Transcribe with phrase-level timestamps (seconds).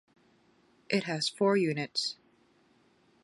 [0.89, 2.17] It has four units.